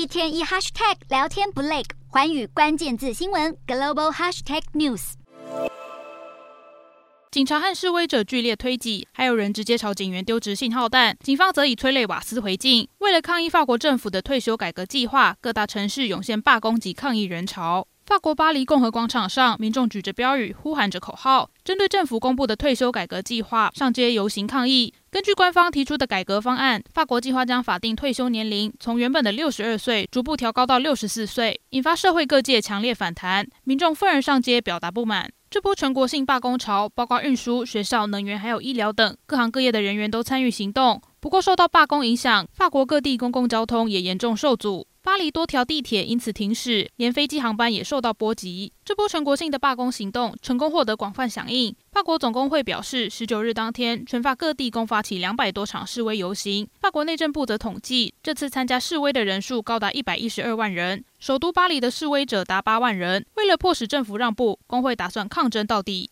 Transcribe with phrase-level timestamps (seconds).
[0.00, 5.12] 一天一 hashtag 聊天不累，寰宇关键字新闻 global hashtag news。
[7.30, 12.88] 警察和示威者剧烈推挤，还有人直接朝警员丢掷信号弹，警方则以催泪瓦斯回敬。
[13.00, 17.86] 为了抗议法国政府的退休改革计划，各大城市涌现罢工及抗议人潮。
[18.06, 24.94] 法国巴黎共和广场上，民众举着标语，呼喊着口号，针对政府公布的退休改革计划上街游行抗议。
[25.12, 35.28] 根据官方提出的改革方案，法国计划将法定退休年龄从原本的六十二岁逐步调高到六十四岁，引发社会各界强烈反弹，民众愤而上街表达不满。
[35.50, 41.02] 这波全国性罢工潮，包括运输、学校、能源还有医疗等各行各业的人员都参与行动。
[41.18, 44.86] 不过，受到罢工影响，法国各地公共交通也严重受阻。
[45.02, 48.70] 巴黎多条地铁因此停驶，连飞机航班也受到波及。
[48.84, 51.74] 这波全国性的罢工行动成功获得广泛响应。
[51.90, 56.68] 法国总工会表示，十九日当天，全法各地共发起两百多场示威游行。
[56.80, 61.04] 法国内政部则统计，这次参加示威的人数高达一百一十二万人。
[61.18, 63.26] 首都巴黎的示威者达八万人。
[63.34, 66.08] 为了迫使政府让步，工会打算抗争到底。